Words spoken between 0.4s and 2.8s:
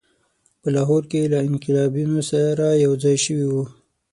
په لاهور کې له انقلابیونو سره